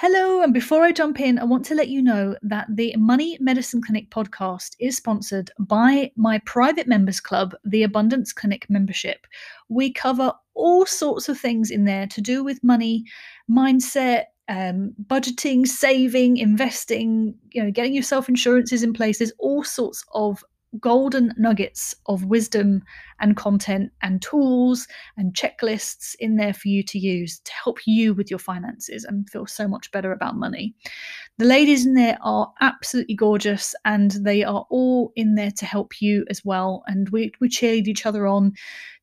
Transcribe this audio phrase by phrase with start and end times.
[0.00, 3.36] Hello, and before I jump in, I want to let you know that the Money
[3.40, 9.26] Medicine Clinic podcast is sponsored by my private members club, the Abundance Clinic membership.
[9.68, 13.06] We cover all sorts of things in there to do with money,
[13.50, 19.18] mindset, um, budgeting, saving, investing, you know, getting yourself insurances in place.
[19.18, 20.44] There's all sorts of
[20.80, 22.82] golden nuggets of wisdom
[23.20, 24.86] and content and tools
[25.16, 29.28] and checklists in there for you to use to help you with your finances and
[29.30, 30.74] feel so much better about money.
[31.38, 36.00] The ladies in there are absolutely gorgeous and they are all in there to help
[36.00, 36.82] you as well.
[36.86, 38.52] And we, we cheerlead each other on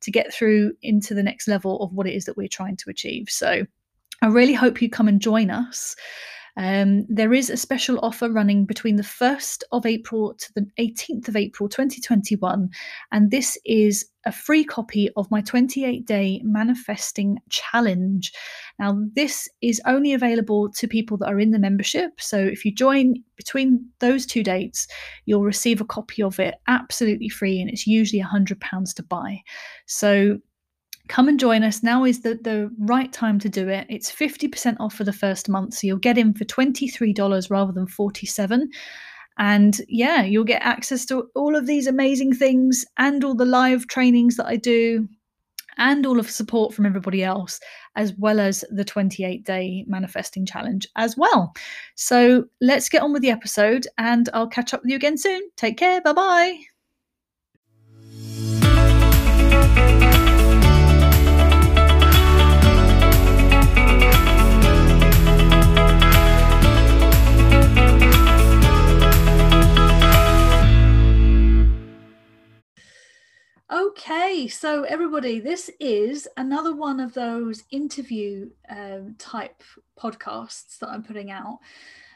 [0.01, 2.89] to get through into the next level of what it is that we're trying to
[2.89, 3.29] achieve.
[3.29, 3.65] So
[4.21, 5.95] I really hope you come and join us.
[6.57, 11.27] Um, there is a special offer running between the 1st of April to the 18th
[11.27, 12.69] of April 2021,
[13.11, 18.31] and this is a free copy of my 28 day manifesting challenge.
[18.79, 22.19] Now, this is only available to people that are in the membership.
[22.19, 24.87] So, if you join between those two dates,
[25.25, 29.41] you'll receive a copy of it absolutely free, and it's usually £100 to buy.
[29.85, 30.39] So,
[31.07, 31.83] come and join us.
[31.83, 33.85] Now is the, the right time to do it.
[33.89, 35.75] It's 50% off for the first month.
[35.75, 38.69] So you'll get in for $23 rather than 47
[39.37, 43.87] and yeah, you'll get access to all of these amazing things and all the live
[43.87, 45.07] trainings that I do
[45.77, 47.59] and all of support from everybody else,
[47.97, 51.53] as well as the 28 day manifesting challenge as well.
[51.95, 55.41] So let's get on with the episode and I'll catch up with you again soon.
[55.57, 56.01] Take care.
[56.01, 56.59] Bye bye.
[73.75, 79.61] Okay, so everybody, this is another one of those interview um, type
[79.99, 81.59] podcasts that I'm putting out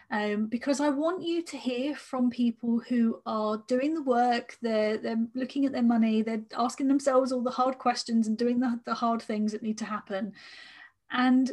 [0.10, 4.98] um, because I want you to hear from people who are doing the work, they're,
[5.00, 8.80] they're looking at their money, they're asking themselves all the hard questions and doing the,
[8.86, 10.32] the hard things that need to happen.
[11.12, 11.52] And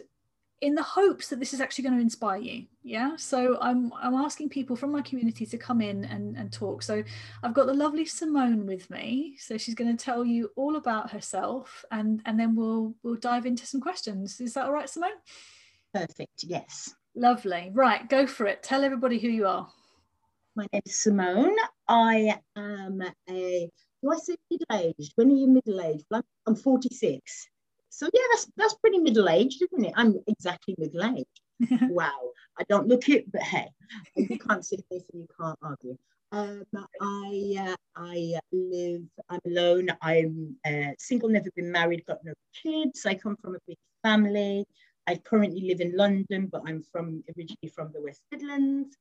[0.62, 3.16] in the hopes that this is actually going to inspire you yeah?
[3.16, 6.82] So i'm i'm asking people from my community to come in and, and talk.
[6.82, 7.02] So
[7.42, 9.36] i've got the lovely Semone with me.
[9.38, 13.44] So she's going to tell you all about herself and and then we'll we'll dive
[13.44, 14.40] into some questions.
[14.40, 15.18] Is that all right Semone?
[15.92, 16.94] Perfect yes.
[17.16, 17.70] Lovely.
[17.74, 18.62] Right go for it.
[18.62, 19.68] Tell everybody who you are.
[20.54, 21.56] My name is Semone.
[21.88, 23.68] I am a
[24.02, 25.12] do i say middle-aged?
[25.16, 26.04] When are you middle-aged?
[26.46, 27.48] I'm 46
[27.96, 29.94] so yeah, that's that's pretty middle aged, isn't it?
[29.96, 31.40] I'm exactly middle aged.
[31.90, 32.20] wow,
[32.58, 33.68] I don't look it, but hey,
[34.14, 35.96] you can't see this and you can't argue.
[36.30, 36.66] Um,
[37.00, 39.00] I uh, I live.
[39.30, 39.88] I'm alone.
[40.02, 43.06] I'm uh, single, never been married, got no kids.
[43.06, 44.66] I come from a big family.
[45.06, 48.94] I currently live in London, but I'm from originally from the West Midlands.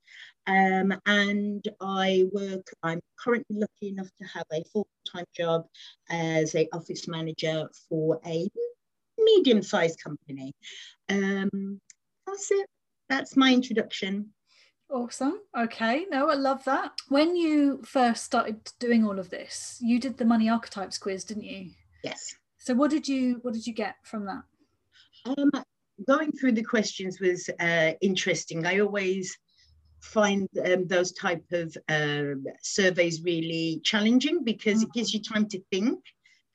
[0.48, 5.66] Um, and I work, I'm currently lucky enough to have a full-time job
[6.10, 8.48] as a office manager for a
[9.26, 10.54] medium-sized company.
[11.10, 11.80] Um,
[12.26, 12.68] that's it.
[13.10, 14.32] That's my introduction.
[14.90, 15.40] Awesome.
[15.58, 16.06] Okay.
[16.10, 16.92] No, I love that.
[17.10, 21.44] When you first started doing all of this, you did the money archetypes quiz, didn't
[21.44, 21.72] you?
[22.04, 22.36] Yes.
[22.58, 24.44] So what did you what did you get from that?
[25.26, 25.52] Um,
[26.08, 28.66] going through the questions was uh, interesting.
[28.66, 29.36] I always
[30.02, 34.84] find um, those type of uh, surveys really challenging because mm-hmm.
[34.84, 36.00] it gives you time to think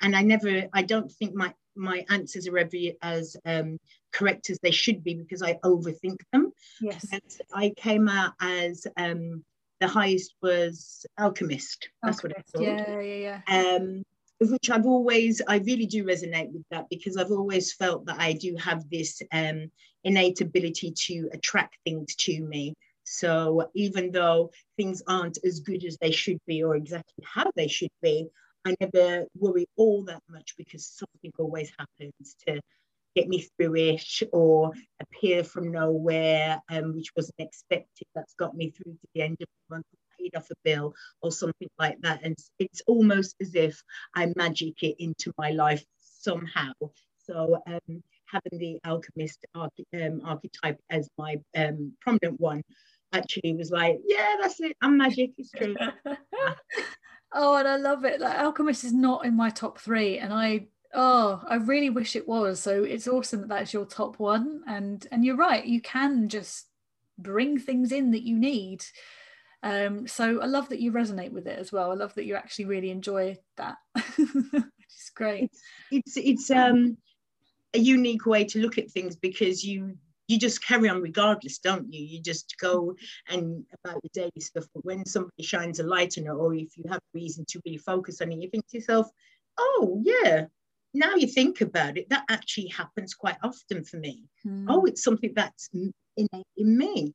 [0.03, 3.79] and i never i don't think my my answers are every as um,
[4.13, 6.53] correct as they should be because I overthink them.
[6.81, 7.07] Yes.
[7.13, 7.23] And
[7.53, 9.45] I came out as um,
[9.81, 11.89] the highest was alchemist.
[12.03, 12.49] That's alchemist.
[12.53, 12.89] what I thought.
[12.89, 13.77] Yeah, yeah, yeah.
[13.77, 14.03] Um,
[14.41, 18.33] which I've always, I really do resonate with that because I've always felt that I
[18.33, 19.71] do have this um,
[20.03, 22.75] innate ability to attract things to me.
[23.05, 27.69] So even though things aren't as good as they should be or exactly how they
[27.69, 28.29] should be,
[28.67, 32.61] I never worry all that much because something always happens to
[33.17, 38.07] get me through it or appear from nowhere, um, which wasn't expected.
[38.15, 39.87] That's got me through to the end of the month,
[40.19, 42.21] paid off a bill or something like that.
[42.25, 43.83] And it's almost as if
[44.15, 46.73] I magic it into my life somehow.
[47.25, 52.63] So um, having the alchemist um, archetype as my um, prominent one
[53.13, 54.77] actually was like, yeah, that's it.
[54.83, 55.31] I'm magic.
[55.39, 55.75] It's true.
[57.33, 58.21] Oh, and I love it.
[58.21, 62.27] Like Alchemist is not in my top three, and I oh, I really wish it
[62.27, 62.61] was.
[62.61, 64.63] So it's awesome that that's your top one.
[64.67, 66.67] And and you're right, you can just
[67.19, 68.85] bring things in that you need.
[69.63, 71.91] Um, so I love that you resonate with it as well.
[71.91, 73.77] I love that you actually really enjoy that,
[74.19, 75.51] is great.
[75.91, 76.97] It's it's, it's um
[77.75, 79.97] a unique way to look at things because you
[80.31, 82.03] you just carry on regardless, don't you?
[82.03, 82.95] You just go
[83.29, 84.65] and about your daily stuff.
[84.75, 87.79] But when somebody shines a light on it, or if you have reason to really
[87.79, 89.09] focus on it, you think to yourself,
[89.59, 90.47] oh, yeah,
[90.95, 94.25] now you think about it, that actually happens quite often for me.
[94.47, 94.67] Mm.
[94.69, 97.15] Oh, it's something that's innate in me.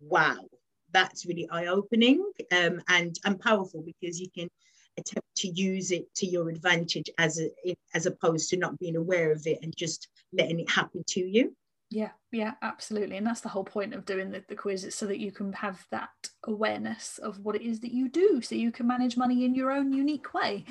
[0.00, 0.48] Wow,
[0.92, 4.48] that's really eye opening um, and, and powerful because you can
[4.96, 9.32] attempt to use it to your advantage as a, as opposed to not being aware
[9.32, 11.54] of it and just letting it happen to you.
[11.90, 13.16] Yeah, yeah, absolutely.
[13.16, 15.52] And that's the whole point of doing the, the quiz, is so that you can
[15.52, 16.10] have that
[16.44, 19.70] awareness of what it is that you do, so you can manage money in your
[19.70, 20.64] own unique way.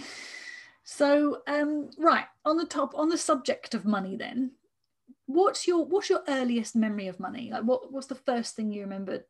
[0.83, 4.51] So, um, right, on the top, on the subject of money, then,
[5.25, 7.49] what's your what's your earliest memory of money?
[7.51, 9.25] Like what what's the first thing you remember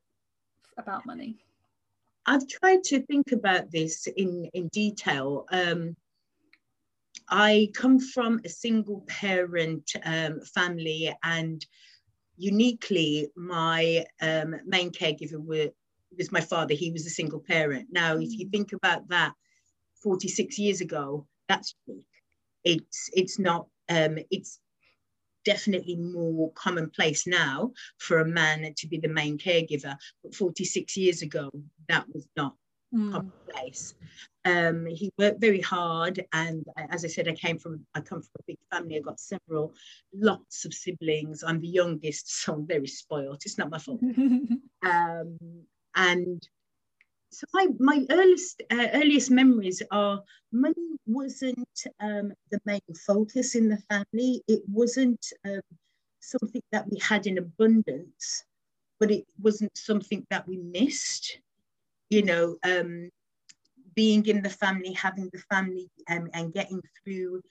[0.78, 1.44] about money?
[2.26, 5.46] I've tried to think about this in, in detail.
[5.52, 5.96] Um,
[7.30, 11.66] I come from a single parent um, family, and
[12.38, 15.70] uniquely, my um, main caregiver were,
[16.18, 16.74] was my father.
[16.74, 17.88] He was a single parent.
[17.92, 18.52] Now, if you mm.
[18.52, 19.34] think about that,
[20.02, 22.06] 46 years ago, that's unique.
[22.64, 23.68] It's it's not.
[23.90, 24.60] Um, it's
[25.44, 29.98] definitely more commonplace now for a man to be the main caregiver.
[30.24, 31.52] But 46 years ago,
[31.90, 32.56] that was not
[32.94, 33.12] mm.
[33.12, 33.96] commonplace.
[34.46, 38.32] Um, he worked very hard, and as I said, I came from I come from
[38.40, 38.98] a big family.
[38.98, 39.74] I got several,
[40.14, 41.44] lots of siblings.
[41.44, 43.42] I'm the youngest, so I'm very spoiled.
[43.46, 44.02] It's not my fault.
[44.84, 45.38] um,
[45.96, 46.48] and
[47.34, 53.70] so my, my earliest uh, earliest memories are money wasn't um, the main focus in
[53.70, 54.44] the family.
[54.48, 55.62] It wasn't um,
[56.20, 58.44] something that we had in abundance,
[59.00, 61.40] but it wasn't something that we missed.
[62.14, 63.10] You know, um,
[63.96, 67.42] being in the family, having the family, um, and getting through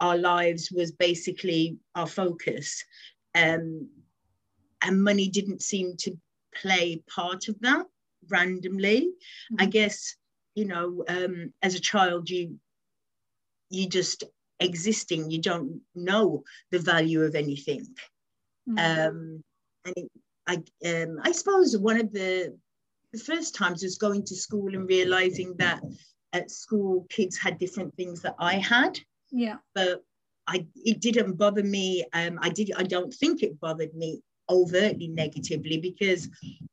[0.00, 2.84] our lives was basically our focus.
[3.34, 3.88] Um,
[4.82, 6.10] and money didn't seem to
[6.54, 7.86] play part of that
[8.28, 9.00] randomly.
[9.00, 9.62] Mm-hmm.
[9.62, 10.16] I guess,
[10.54, 12.58] you know, um, as a child, you
[13.70, 14.24] you just
[14.58, 17.86] existing, you don't know the value of anything.
[18.68, 18.78] Mm-hmm.
[18.78, 19.44] Um,
[19.86, 20.10] and it,
[20.46, 20.54] I,
[20.90, 22.58] um, I suppose one of the
[23.12, 25.82] the first times was going to school and realizing that
[26.32, 28.98] at school kids had different things that I had.
[29.30, 29.56] Yeah.
[29.74, 30.04] But
[30.46, 32.04] I it didn't bother me.
[32.12, 36.28] Um, I did I don't think it bothered me overtly negatively because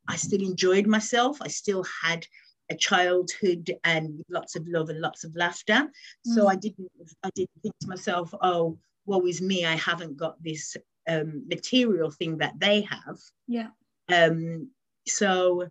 [0.08, 1.38] I still enjoyed myself.
[1.42, 2.26] I still had
[2.70, 5.88] a childhood and lots of love and lots of laughter.
[6.28, 6.36] Mm.
[6.36, 6.90] So I didn't
[7.24, 10.76] I didn't think to myself, oh, woe is me, I haven't got this
[11.08, 13.18] um, material thing that they have.
[13.48, 13.70] Yeah.
[14.10, 14.70] Um,
[15.08, 15.68] so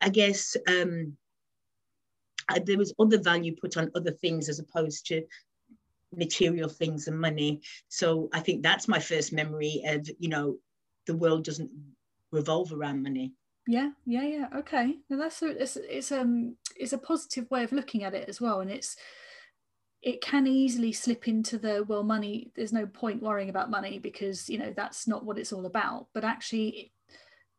[0.00, 1.16] I guess um,
[2.48, 5.22] I, there was other value put on other things as opposed to
[6.14, 7.60] material things and money.
[7.88, 10.56] So I think that's my first memory of, you know,
[11.06, 11.70] the world doesn't
[12.30, 13.32] revolve around money.
[13.66, 14.46] Yeah, yeah, yeah.
[14.56, 14.96] Okay.
[15.10, 18.40] Now that's a, it's it's um it's a positive way of looking at it as
[18.40, 18.96] well, and it's
[20.00, 24.48] it can easily slip into the well money there's no point worrying about money because
[24.48, 26.92] you know that's not what it's all about but actually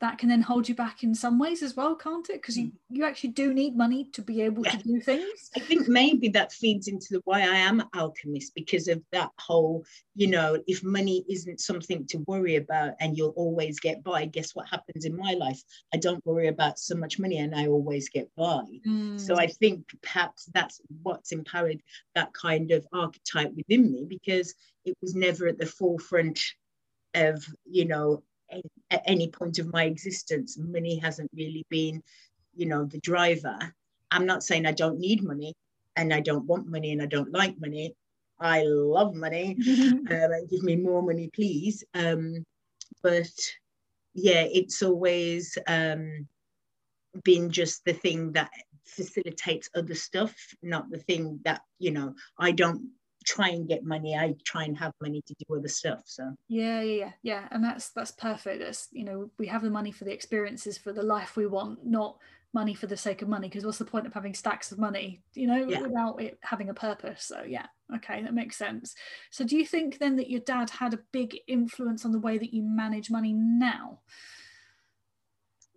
[0.01, 2.67] that can then hold you back in some ways as well can't it because you
[2.67, 2.71] mm.
[2.89, 4.71] you actually do need money to be able yeah.
[4.71, 8.87] to do things i think maybe that feeds into the why i am alchemist because
[8.87, 9.83] of that whole
[10.15, 14.55] you know if money isn't something to worry about and you'll always get by guess
[14.55, 15.61] what happens in my life
[15.93, 19.19] i don't worry about so much money and i always get by mm.
[19.19, 21.81] so i think perhaps that's what's empowered
[22.15, 24.53] that kind of archetype within me because
[24.85, 26.41] it was never at the forefront
[27.15, 28.23] of you know
[28.91, 30.57] at any point of my existence.
[30.57, 32.01] Money hasn't really been,
[32.55, 33.57] you know, the driver.
[34.11, 35.53] I'm not saying I don't need money
[35.95, 37.95] and I don't want money and I don't like money.
[38.39, 39.57] I love money.
[40.09, 41.83] um, give me more money, please.
[41.93, 42.45] Um,
[43.03, 43.29] but
[44.13, 46.27] yeah, it's always um,
[47.23, 48.49] been just the thing that
[48.85, 52.89] facilitates other stuff, not the thing that, you know, I don't
[53.25, 56.33] try and get money i try and have money to do other stuff so.
[56.47, 57.47] Yeah yeah yeah.
[57.51, 58.61] And that's that's perfect.
[58.61, 61.85] That's you know we have the money for the experiences for the life we want
[61.85, 62.17] not
[62.53, 65.21] money for the sake of money because what's the point of having stacks of money
[65.35, 65.81] you know yeah.
[65.81, 67.23] without it having a purpose?
[67.23, 68.95] So yeah okay that makes sense.
[69.31, 72.37] So do you think then that your dad had a big influence on the way
[72.37, 73.99] that you manage money now?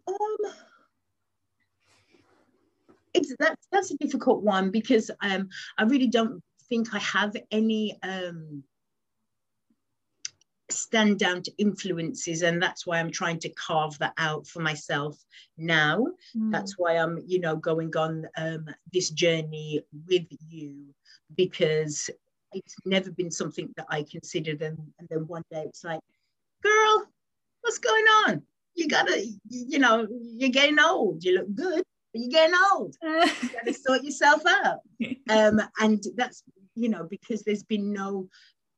[0.09, 0.53] Um
[3.15, 7.99] it's that's that's a difficult one because um I really don't think I have any
[8.03, 8.63] um,
[10.71, 15.23] standout influences and that's why i'm trying to carve that out for myself
[15.59, 16.51] now mm.
[16.51, 20.87] that's why i'm you know going on um, this journey with you
[21.37, 22.09] because
[22.53, 26.01] it's never been something that i considered and, and then one day it's like
[26.63, 27.07] girl
[27.63, 28.43] what's going on?
[28.75, 31.25] You gotta, you know, you're getting old.
[31.25, 32.97] You look good, but you're getting old.
[33.03, 34.81] you gotta sort yourself out.
[35.31, 36.43] Um, and that's,
[36.75, 38.29] you know, because there's been no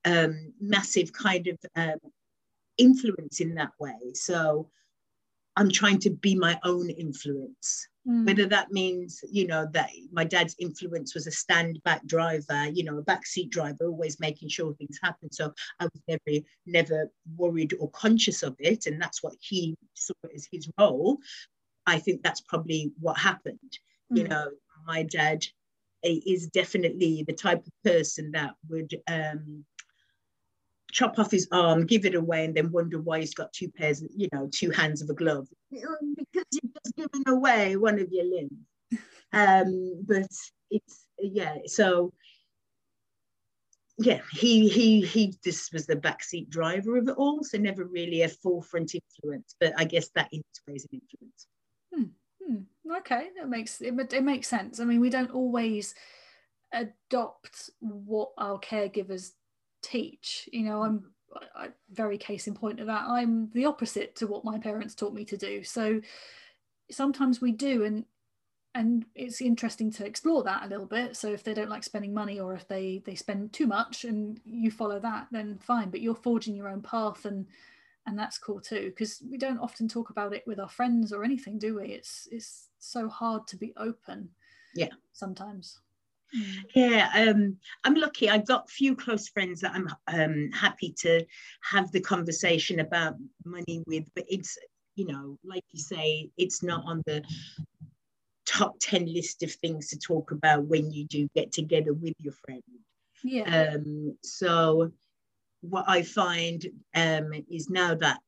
[0.05, 1.99] um, massive kind of um,
[2.79, 4.13] influence in that way.
[4.15, 4.69] So
[5.57, 7.89] I'm trying to be my own influence.
[8.09, 8.27] Mm.
[8.27, 12.85] Whether that means, you know, that my dad's influence was a stand back driver, you
[12.85, 15.33] know, a backseat driver, always making sure things happen.
[15.33, 18.87] So I was never, never worried or conscious of it.
[18.87, 21.19] And that's what he saw as his role.
[21.87, 23.79] I think that's probably what happened.
[24.13, 24.19] Mm.
[24.19, 24.51] You know,
[24.87, 25.47] my dad
[26.05, 29.65] is definitely the type of person that would um,
[30.93, 34.03] chop off his arm, give it away, and then wonder why he's got two pairs,
[34.17, 38.25] you know, two hands of a glove because you've just given away one of your
[38.25, 39.03] limbs.
[39.33, 40.29] Um, but
[40.71, 42.13] it's yeah, so
[43.99, 48.23] yeah, he he he this was the backseat driver of it all, so never really
[48.23, 49.55] a forefront influence.
[49.61, 51.47] But I guess that is ways an influence.
[52.99, 54.79] Okay, that makes it, it makes sense.
[54.79, 55.95] I mean, we don't always
[56.73, 59.33] adopt what our caregivers
[59.83, 60.49] teach.
[60.53, 61.13] You know, I'm
[61.57, 63.05] I, very case in point of that.
[63.07, 65.65] I'm the opposite to what my parents taught me to do.
[65.65, 66.01] So
[66.91, 68.05] sometimes we do, and
[68.75, 71.17] and it's interesting to explore that a little bit.
[71.17, 74.41] So if they don't like spending money, or if they they spend too much, and
[74.45, 75.91] you follow that, then fine.
[75.91, 77.47] But you're forging your own path, and
[78.07, 78.87] and that's cool too.
[78.87, 81.89] Because we don't often talk about it with our friends or anything, do we?
[81.89, 84.31] It's it's so hard to be open.
[84.75, 84.89] Yeah.
[85.13, 85.81] Sometimes.
[86.75, 88.29] Yeah, um, I'm lucky.
[88.29, 91.25] I've got few close friends that I'm um, happy to
[91.63, 94.59] have the conversation about money with, but it's,
[94.97, 97.23] you know, like you say, it's not on the
[98.47, 102.35] top 10 list of things to talk about when you do get together with your
[102.45, 102.63] friend.
[103.23, 103.75] Yeah.
[103.75, 104.91] Um, so
[105.69, 108.21] what I find um, is now that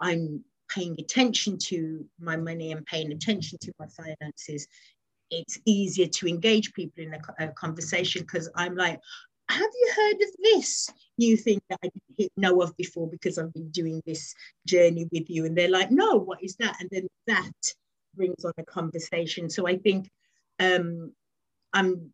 [0.00, 4.66] I'm paying attention to my money and paying attention to my finances,
[5.30, 9.00] it's easier to engage people in a, a conversation because I'm like,
[9.48, 13.52] have you heard of this new thing that I didn't know of before because I've
[13.52, 14.34] been doing this
[14.66, 15.44] journey with you?
[15.44, 16.76] And they're like, no, what is that?
[16.80, 17.52] And then that
[18.16, 19.50] brings on a conversation.
[19.50, 20.08] So I think
[20.60, 21.12] um,
[21.72, 22.12] I'm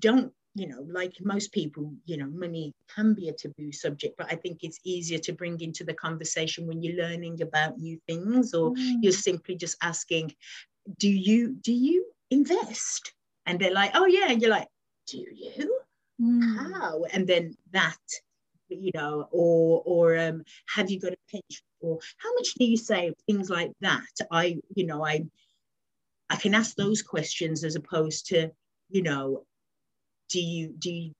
[0.00, 4.26] don't you know like most people you know money can be a taboo subject but
[4.32, 8.52] i think it's easier to bring into the conversation when you're learning about new things
[8.52, 8.96] or mm.
[9.00, 10.32] you're simply just asking
[10.98, 13.12] do you do you invest?
[13.46, 14.30] And they're like, oh yeah.
[14.30, 14.68] And you're like,
[15.06, 15.80] do you?
[16.20, 16.72] Mm.
[16.72, 17.04] How?
[17.12, 17.98] And then that,
[18.68, 21.64] you know, or or um, have you got a pension?
[21.80, 23.14] Or how much do you save?
[23.26, 24.04] Things like that.
[24.30, 25.24] I, you know, I
[26.28, 28.50] I can ask those questions as opposed to,
[28.90, 29.44] you know,
[30.30, 31.12] do you do you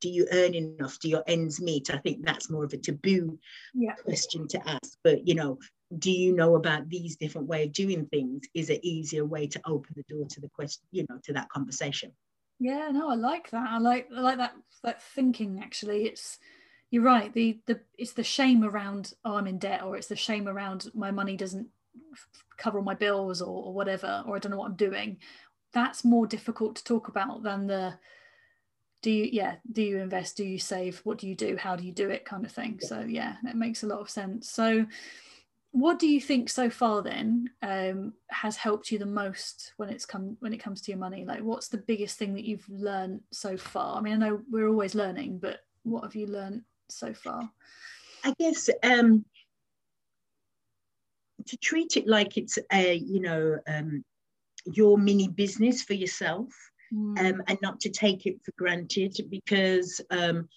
[0.00, 0.98] do you earn enough?
[0.98, 1.88] Do your ends meet?
[1.88, 3.38] I think that's more of a taboo
[3.72, 3.94] yeah.
[3.94, 4.98] question to ask.
[5.02, 5.58] But you know,
[5.98, 9.60] do you know about these different way of doing things is an easier way to
[9.66, 12.10] open the door to the question you know to that conversation
[12.58, 16.38] yeah no i like that i like i like that that thinking actually it's
[16.90, 20.16] you're right the the it's the shame around oh i'm in debt or it's the
[20.16, 21.68] shame around my money doesn't
[22.56, 25.16] cover all my bills or, or whatever or i don't know what i'm doing
[25.72, 27.94] that's more difficult to talk about than the
[29.04, 30.38] do you yeah do you invest?
[30.38, 31.00] Do you save?
[31.04, 31.58] What do you do?
[31.58, 32.24] How do you do it?
[32.24, 32.80] Kind of thing.
[32.80, 34.50] So yeah it makes a lot of sense.
[34.50, 34.86] So
[35.72, 40.06] what do you think so far then um, has helped you the most when it's
[40.06, 41.26] come when it comes to your money?
[41.26, 43.98] Like what's the biggest thing that you've learned so far?
[43.98, 47.50] I mean i know we're always learning but what have you learned so far?
[48.24, 49.26] I guess um,
[51.46, 54.02] to treat it like it's a you know um,
[54.64, 56.48] your mini business for yourself
[56.94, 57.18] mm.
[57.18, 60.48] um, and not to take it for granted because um,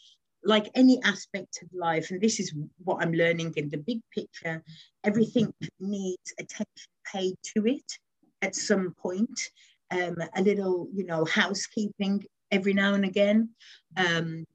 [0.44, 2.54] like any aspect of life, and this is
[2.84, 4.64] what I'm learning in the big picture,
[5.04, 6.68] everything needs attention
[7.12, 7.92] paid to it
[8.42, 9.40] at some point.
[9.90, 13.50] Um, a little, you know, housekeeping every now and again.
[13.96, 14.46] Um,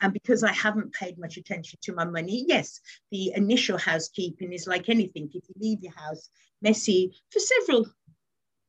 [0.00, 4.66] and because I haven't paid much attention to my money, yes, the initial housekeeping is
[4.66, 5.30] like anything.
[5.32, 6.28] If you leave your house
[6.60, 7.86] messy for several,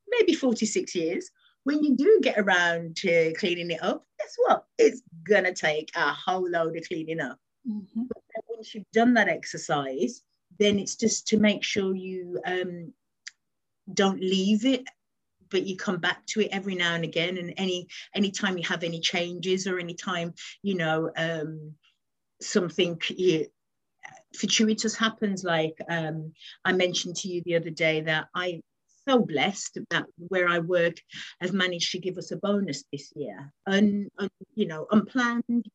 [0.08, 1.30] maybe 46 years,
[1.66, 4.66] when you do get around to cleaning it up, guess what?
[4.78, 7.40] It's gonna take a whole load of cleaning up.
[7.68, 8.04] Mm-hmm.
[8.08, 10.22] But once you've done that exercise,
[10.60, 12.94] then it's just to make sure you um,
[13.92, 14.84] don't leave it,
[15.50, 17.38] but you come back to it every now and again.
[17.38, 21.74] And any anytime you have any changes or anytime you know um,
[22.42, 23.48] something you,
[24.38, 26.32] fortuitous happens, like um,
[26.64, 28.62] I mentioned to you the other day that I
[29.08, 30.96] so blessed that where I work
[31.42, 35.66] has managed to give us a bonus this year, un, un you know, unplanned.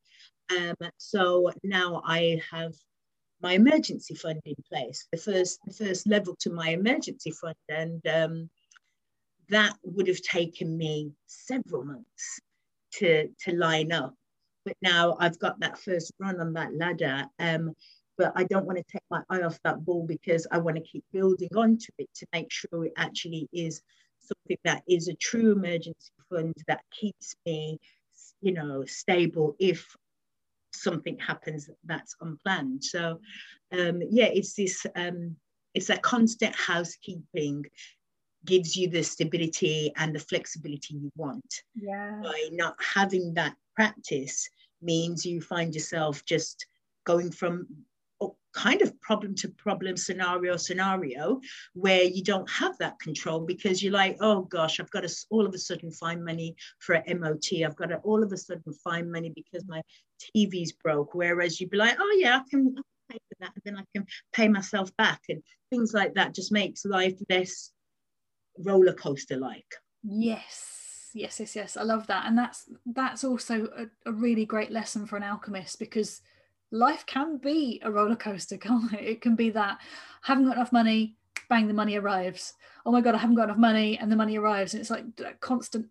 [0.49, 2.73] Um, so now I have
[3.41, 8.05] my emergency fund in place, the first the first level to my emergency fund, and
[8.07, 8.49] um,
[9.49, 12.39] that would have taken me several months
[12.93, 14.13] to to line up.
[14.65, 17.25] But now I've got that first run on that ladder.
[17.39, 17.73] Um,
[18.21, 20.83] but I don't want to take my eye off that ball because I want to
[20.83, 23.81] keep building onto it to make sure it actually is
[24.19, 27.79] something that is a true emergency fund that keeps me,
[28.39, 29.95] you know, stable if
[30.71, 32.83] something happens that's unplanned.
[32.83, 33.19] So,
[33.71, 35.35] um, yeah, it's this, um,
[35.73, 37.65] it's that constant housekeeping
[38.45, 41.63] gives you the stability and the flexibility you want.
[41.73, 42.19] Yeah.
[42.21, 44.47] By not having that practice
[44.79, 46.67] means you find yourself just
[47.03, 47.65] going from
[48.53, 51.39] kind of problem to problem scenario scenario
[51.73, 55.45] where you don't have that control because you're like oh gosh i've got to all
[55.45, 59.11] of a sudden find money for mot i've got to all of a sudden find
[59.11, 59.81] money because my
[60.19, 61.15] tv's broke.
[61.15, 62.75] Whereas you'd be like oh yeah i can
[63.09, 66.51] pay for that and then i can pay myself back and things like that just
[66.51, 67.71] makes life less
[68.59, 69.75] roller coaster like.
[70.03, 70.81] Yes
[71.13, 71.77] yes yes yes.
[71.77, 72.25] I love that.
[72.25, 76.21] And that's that's also a, a really great lesson for an alchemist because
[76.71, 79.03] life can be a roller coaster, can't it?
[79.03, 79.77] It can be that
[80.23, 81.15] I haven't got enough money,
[81.49, 82.53] bang, the money arrives.
[82.85, 85.05] Oh my god, I haven't got enough money, and the money arrives, and it's like
[85.39, 85.87] constant.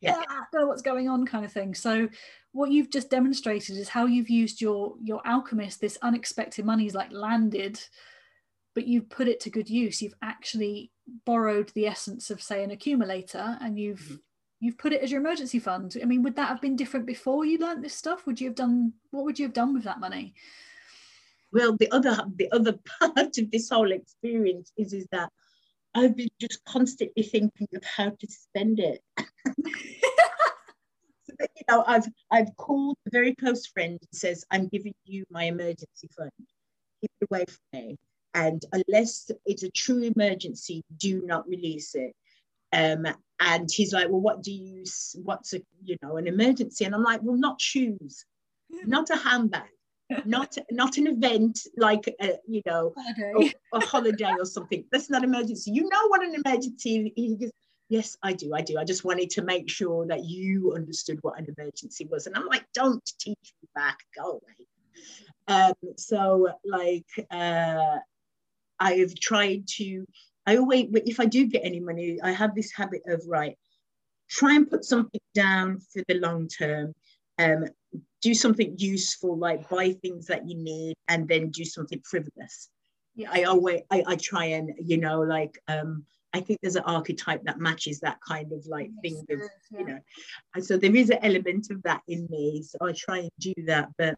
[0.00, 0.16] Yeah.
[0.28, 1.74] I don't know what's going on, kind of thing.
[1.74, 2.08] So,
[2.50, 5.80] what you've just demonstrated is how you've used your your alchemist.
[5.80, 7.80] This unexpected money's like landed,
[8.74, 10.02] but you've put it to good use.
[10.02, 10.90] You've actually
[11.24, 14.16] borrowed the essence of, say, an accumulator, and you've mm-hmm
[14.62, 15.96] you've put it as your emergency fund.
[16.00, 18.26] I mean, would that have been different before you learned this stuff?
[18.26, 20.34] Would you have done what would you have done with that money?
[21.52, 25.30] Well, the other the other part of this whole experience is is that
[25.94, 29.02] I've been just constantly thinking of how to spend it.
[29.58, 29.64] you
[31.68, 36.08] know, I've I've called a very close friend and says, I'm giving you my emergency
[36.16, 36.30] fund.
[37.00, 37.98] Keep it away from me.
[38.34, 42.14] And unless it's a true emergency, do not release it.
[42.72, 43.06] Um,
[43.40, 44.84] and he's like, well, what do you,
[45.22, 46.84] what's a, you know, an emergency?
[46.84, 48.24] And I'm like, well, not shoes,
[48.86, 49.68] not a handbag,
[50.24, 54.84] not not an event like a, you know a, a, holiday or something.
[54.92, 55.70] That's not emergency.
[55.72, 57.50] You know what an emergency is.
[57.88, 58.78] yes i do i do.
[58.78, 62.26] I just wanted to make sure that you understood what an emergency was.
[62.26, 64.66] And i'm like don't teach me back go away.
[65.48, 67.98] Um so like uh
[68.80, 70.06] i've tried to
[70.46, 73.56] I always, if I do get any money, I have this habit of, right,
[74.30, 76.94] try and put something down for the long term.
[77.38, 77.64] Um,
[78.20, 82.68] do something useful, like buy things that you need, and then do something frivolous.
[83.14, 83.30] Yeah.
[83.32, 87.42] I always, I, I try and, you know, like, um, I think there's an archetype
[87.44, 89.78] that matches that kind of like thing of, yeah.
[89.78, 89.98] you know,
[90.54, 92.62] and so there is an element of that in me.
[92.62, 94.14] So I try and do that, but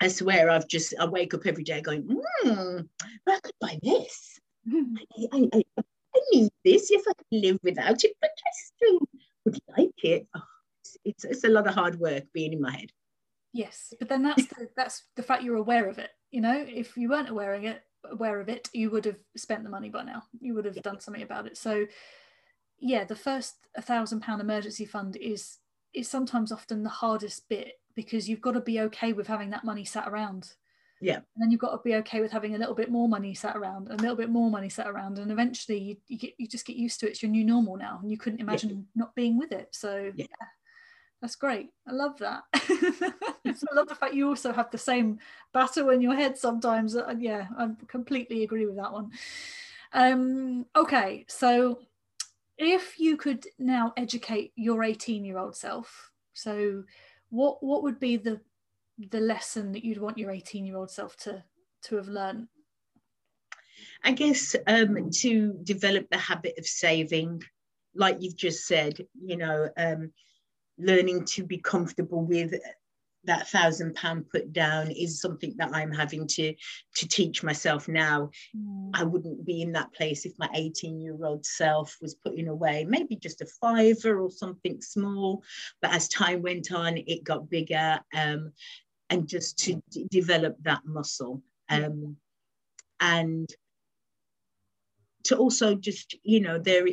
[0.00, 2.78] I swear I've just I wake up every day going, hmm,
[3.28, 4.31] I could buy this.
[4.68, 4.96] Hmm.
[5.32, 6.90] I, I, I, need this.
[6.90, 8.98] Yes, I can live without it, but I still
[9.44, 10.26] would like it.
[10.34, 10.42] Oh,
[10.80, 12.90] it's, it's, it's a lot of hard work being in my head.
[13.52, 16.10] Yes, but then that's the, that's the fact you're aware of it.
[16.30, 19.62] You know, if you weren't aware of it, aware of it, you would have spent
[19.62, 20.22] the money by now.
[20.40, 20.82] You would have yeah.
[20.82, 21.58] done something about it.
[21.58, 21.86] So,
[22.78, 25.58] yeah, the first a thousand pound emergency fund is
[25.94, 29.64] is sometimes often the hardest bit because you've got to be okay with having that
[29.64, 30.54] money sat around
[31.02, 31.16] yeah.
[31.16, 33.56] And then you've got to be okay with having a little bit more money sat
[33.56, 36.64] around a little bit more money sat around and eventually you, you get you just
[36.64, 37.10] get used to it.
[37.10, 38.76] It's your new normal now and you couldn't imagine yeah.
[38.94, 39.68] not being with it.
[39.72, 40.26] So yeah.
[40.30, 40.46] yeah
[41.20, 41.70] that's great.
[41.86, 42.44] I love that.
[42.54, 45.18] I love the fact you also have the same
[45.52, 46.96] battle in your head sometimes.
[46.96, 49.10] Uh, yeah i completely agree with that one.
[49.92, 51.80] Um okay so
[52.58, 56.84] if you could now educate your 18 year old self so
[57.30, 58.40] what what would be the
[59.10, 61.42] the lesson that you'd want your 18 year old self to
[61.82, 62.48] to have learned
[64.04, 67.42] i guess um, to develop the habit of saving
[67.94, 70.12] like you've just said you know um,
[70.78, 72.54] learning to be comfortable with
[73.24, 76.54] that thousand pound put down is something that I'm having to
[76.96, 78.30] to teach myself now.
[78.56, 78.90] Mm.
[78.94, 82.84] I wouldn't be in that place if my 18 year old self was putting away
[82.88, 85.42] maybe just a fiver or something small.
[85.80, 88.00] But as time went on, it got bigger.
[88.14, 88.52] Um,
[89.12, 91.42] and just to d- develop that muscle.
[91.68, 92.16] Um,
[93.00, 93.48] and
[95.24, 96.86] to also just you know there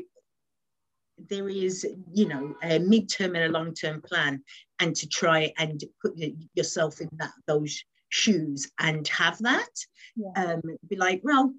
[1.29, 4.43] there is you know a midterm and a long-term plan
[4.79, 6.13] and to try and put
[6.53, 9.75] yourself in that those shoes and have that.
[10.15, 10.31] Yeah.
[10.35, 11.53] um, be like well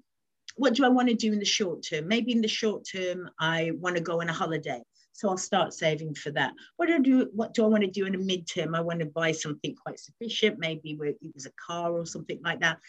[0.57, 2.07] what do i want to do in the short term?
[2.07, 4.81] Maybe in the short term i want to go on a holiday
[5.21, 6.51] So I'll start saving for that.
[6.77, 7.29] What do I do?
[7.31, 8.75] What do I want to do in a midterm?
[8.75, 12.59] I want to buy something quite sufficient, maybe it was a car or something like
[12.61, 12.79] that.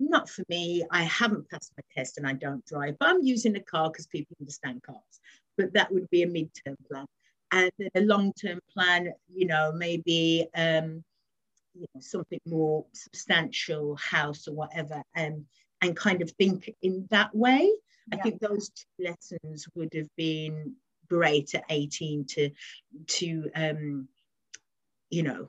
[0.00, 0.84] Not for me.
[0.90, 4.08] I haven't passed my test and I don't drive, but I'm using a car because
[4.08, 5.20] people understand cars.
[5.56, 7.06] But that would be a midterm plan.
[7.52, 11.04] And then a long-term plan, you know, maybe um,
[11.72, 15.44] you know, something more substantial, house or whatever, and
[15.82, 17.70] and kind of think in that way.
[18.10, 18.18] Yeah.
[18.18, 20.74] I think those two lessons would have been
[21.08, 22.50] great at 18 to
[23.06, 24.08] to um
[25.10, 25.48] you know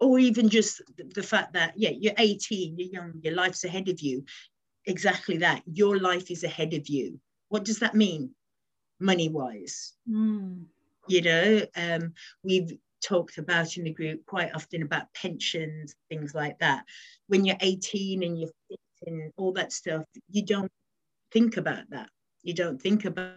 [0.00, 0.82] or even just
[1.14, 4.24] the fact that yeah you're 18 you're young your life's ahead of you.
[4.84, 5.62] Exactly that.
[5.72, 7.20] Your life is ahead of you.
[7.50, 8.30] What does that mean
[8.98, 10.62] money wise mm.
[11.08, 12.12] you know um
[12.44, 16.84] we've talked about in the group quite often about pensions things like that.
[17.26, 18.50] When you're 18 and you're
[19.06, 20.70] and all that stuff you don't
[21.32, 22.08] think about that.
[22.42, 23.34] You don't think about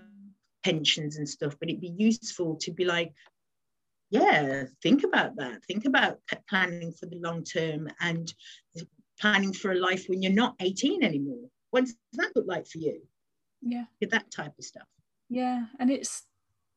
[0.65, 3.13] pensions and stuff, but it'd be useful to be like,
[4.10, 5.63] yeah, think about that.
[5.65, 6.17] Think about
[6.49, 8.34] planning for the long term and
[9.19, 11.49] planning for a life when you're not 18 anymore.
[11.69, 12.99] What does that look like for you?
[13.62, 13.86] Yeah.
[14.10, 14.88] That type of stuff.
[15.30, 15.65] Yeah.
[15.80, 16.23] And it's,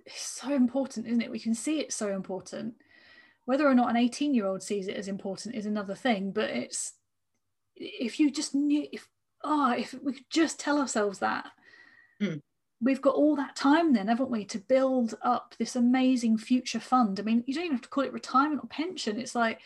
[0.04, 1.30] it's so important, isn't it?
[1.30, 2.74] We can see it's so important.
[3.46, 6.50] Whether or not an 18 year old sees it as important is another thing, but
[6.50, 6.92] it's,
[7.74, 9.08] if you just knew, if,
[9.42, 11.46] oh, if we could just tell ourselves that,
[12.20, 12.42] mm
[12.80, 17.18] we've got all that time then haven't we to build up this amazing future fund?
[17.18, 19.18] I mean you don't even have to call it retirement or pension.
[19.18, 19.60] It's like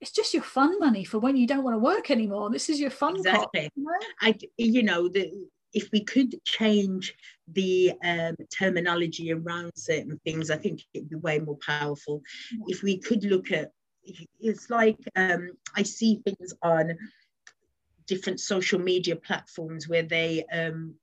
[0.00, 2.50] it's just your fun money for when you don't want to work anymore.
[2.50, 3.62] This is your fun exactly.
[3.62, 3.90] pot, you know?
[4.20, 5.32] i you know the
[5.72, 7.14] if we could change
[7.48, 12.22] the um, terminology around certain things i think it'd be way more powerful.
[12.52, 12.64] Yeah.
[12.68, 13.72] if we could look at
[14.40, 16.96] it's like um, i see things on
[18.06, 20.94] different social media platforms where they um,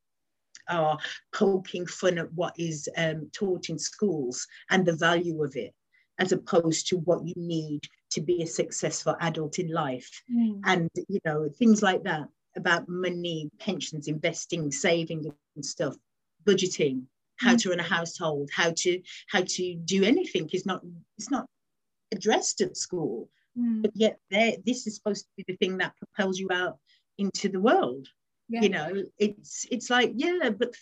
[0.70, 0.98] are
[1.34, 5.74] poking fun at what is um, taught in schools and the value of it,
[6.20, 10.10] as opposed to what you need to be a successful adult in life.
[10.32, 10.62] Mm.
[10.66, 15.96] And, you know, things like that about money, pensions, investing, saving and stuff,
[16.46, 17.04] budgeting,
[17.38, 17.62] how mm.
[17.62, 20.82] to run a household, how to how to do anything is not
[21.18, 21.48] it's not
[22.12, 23.30] addressed at school.
[23.58, 23.82] Mm.
[23.82, 26.78] But yet there this is supposed to be the thing that propels you out
[27.18, 28.08] into the world
[28.50, 28.62] yeah.
[28.62, 30.74] you know it's it's like yeah but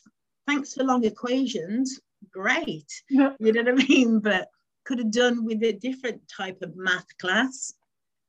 [0.48, 2.00] thanks for long equations.
[2.32, 2.92] Great.
[3.10, 3.32] Yeah.
[3.40, 4.20] you know what i mean?
[4.20, 4.50] But
[4.84, 7.74] could have done with a different type of math class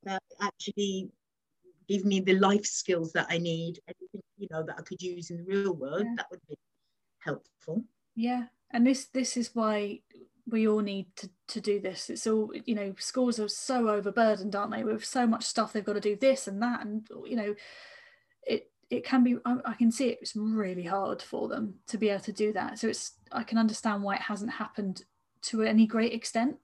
[0.04, 1.10] that actually
[1.88, 3.78] give me the life skills that i need
[4.38, 6.14] you know that i could use in the real world yeah.
[6.16, 6.56] that would be
[7.24, 7.84] helpful.
[8.14, 8.44] Yeah.
[8.70, 10.00] And this this is why
[10.48, 12.10] we all need to, to do this.
[12.10, 15.72] It's all you know schools are so overburdened aren't they with so much stuff.
[15.72, 17.54] They've got to do this and that and you know
[18.92, 22.22] it can be I, I, can see it's really hard for them to be able
[22.24, 22.78] to do that.
[22.78, 25.02] So it's i can understand why it hasn't happened
[25.42, 26.56] to any great extent.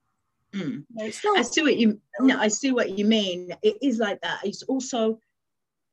[0.53, 0.83] Mm.
[0.95, 3.53] no, i see what you no i see what you mean.
[3.61, 4.39] It is like that.
[4.43, 5.19] It's also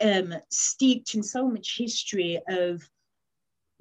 [0.03, 2.89] um, steeped in so much history of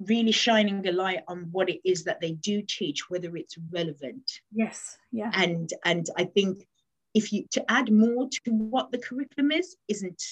[0.00, 4.40] really shining a light on what it is that they do teach whether it's relevant.
[4.52, 5.30] Yes yeah.
[5.34, 6.66] And and i think
[7.14, 10.22] if you to add more to what the curriculum is isn't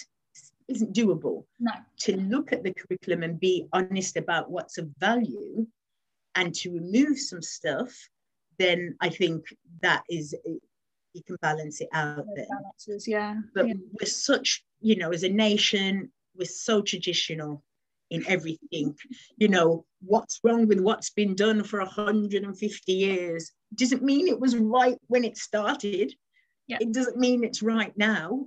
[0.69, 1.45] isn't doable.
[1.61, 1.73] No.
[2.01, 5.67] To look at the curriculum and be honest about what's of value
[6.35, 7.93] and to remove some stuff,
[8.59, 9.45] then I think
[9.83, 10.35] that is
[11.15, 12.47] you can balance it out there.
[12.49, 13.37] Balances, yeah.
[13.55, 13.75] But yeah.
[14.01, 17.63] we're such, you know, as a nation, we're so traditional
[18.11, 18.97] in everything.
[19.37, 24.57] You know, what's wrong with what's been done for 150 years doesn't mean it was
[24.57, 26.13] right when it started.
[26.67, 26.79] Yeah.
[26.81, 28.47] It doesn't mean it's right now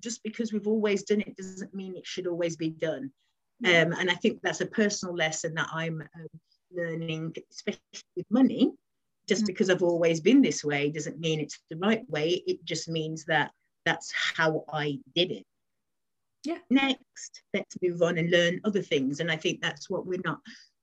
[0.00, 3.10] just because we've always done it doesn't mean it should always be done.
[3.64, 6.28] Um, and I think that's a personal lesson that I'm um,
[6.70, 7.80] learning, especially
[8.16, 8.72] with money.
[9.28, 9.46] Just mm.
[9.46, 12.42] because I've always been this way doesn't mean it's the right way.
[12.46, 13.50] It just means that
[13.84, 15.44] that's how I did it.
[16.44, 16.58] Yeah.
[16.70, 19.20] Next, let's move on and learn other things.
[19.20, 20.38] And I think that's what we're not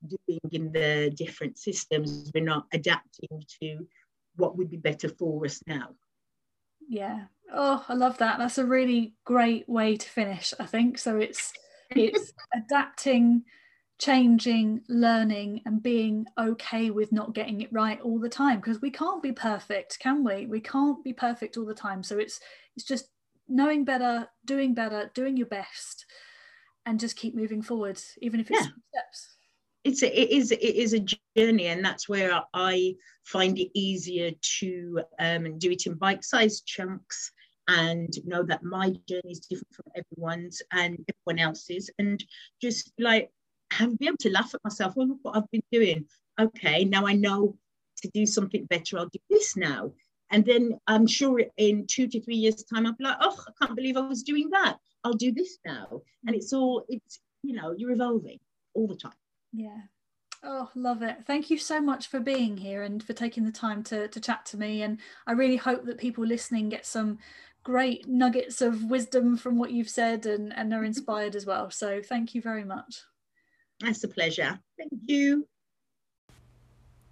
[0.05, 2.31] doing in the different systems.
[2.35, 3.87] We're not adapting to
[4.35, 5.95] what would be better for us now.
[6.87, 8.37] Yeah, Oh, I love that.
[8.37, 10.97] That's a really great way to finish, I think.
[10.97, 11.53] So it's
[11.91, 13.43] it's adapting,
[13.99, 18.89] changing, learning and being okay with not getting it right all the time because we
[18.89, 20.47] can't be perfect, can we?
[20.47, 22.03] We can't be perfect all the time.
[22.03, 22.39] So it's
[22.75, 23.09] it's just
[23.47, 26.05] knowing better, doing better, doing your best
[26.87, 28.67] and just keep moving forward even if it's yeah.
[28.89, 29.34] steps
[29.85, 31.05] it's a, it is it is a
[31.37, 32.93] journey and that's where i
[33.23, 37.31] find it easier to um, do it in bite-sized chunks
[37.67, 42.23] and know that my journey is different from everyone's and everyone else's and
[42.61, 43.31] just like
[43.71, 46.05] have be able to laugh at myself well look what i've been doing
[46.39, 47.55] okay now i know
[48.01, 49.91] to do something better, I'll do this now.
[50.31, 53.65] And then I'm sure in two to three years' time, I'll be like, oh, I
[53.65, 54.77] can't believe I was doing that.
[55.03, 56.01] I'll do this now.
[56.25, 58.39] And it's all, it's, you know, you're evolving
[58.73, 59.13] all the time.
[59.55, 59.81] Yeah.
[60.43, 61.17] Oh, love it.
[61.25, 64.45] Thank you so much for being here and for taking the time to, to chat
[64.47, 64.83] to me.
[64.83, 67.19] And I really hope that people listening get some
[67.63, 71.71] great nuggets of wisdom from what you've said and, and are inspired as well.
[71.71, 73.01] So thank you very much.
[73.79, 74.59] That's a pleasure.
[74.77, 75.47] Thank you.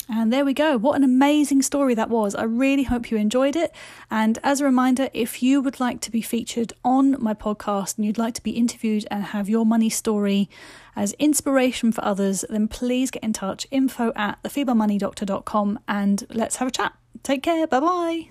[0.10, 0.78] And there we go.
[0.78, 2.36] What an amazing story that was.
[2.36, 3.74] I really hope you enjoyed it.
[4.12, 8.06] And as a reminder, if you would like to be featured on my podcast and
[8.06, 10.50] you'd like to be interviewed and have your money story
[10.96, 16.68] as inspiration for others, then please get in touch info at thefemalemoneydoctor.com and let's have
[16.68, 16.94] a chat.
[17.24, 17.66] Take care.
[17.68, 18.30] Bye bye.